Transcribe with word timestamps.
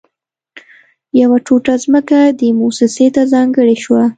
يوه 1.21 1.37
ټوټه 1.45 1.73
ځمکه 1.83 2.19
دې 2.39 2.49
مؤسسې 2.59 3.07
ته 3.15 3.21
ځانګړې 3.33 3.75
شوه 3.83 4.03